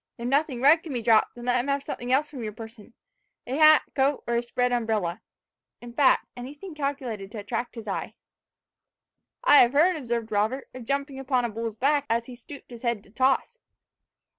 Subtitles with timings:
[0.17, 2.95] If nothing red can be dropped, then let him have something else from your person
[3.45, 5.21] a hat, coat, or a spread umbrella
[5.79, 8.15] in fact anything calculated to attract his eye."
[9.43, 12.81] "I have heard," observed Robert, "of jumping upon a bull's back, as he stooped his
[12.81, 13.59] head to toss."